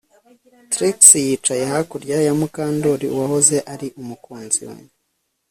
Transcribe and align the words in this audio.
Trix 0.71 0.97
yicaye 1.25 1.63
hakurya 1.71 2.17
ya 2.25 2.33
Mukandoli 2.39 3.05
uwahoze 3.15 3.57
ari 3.73 3.87
umukunzi 4.01 4.63
we 4.69 4.77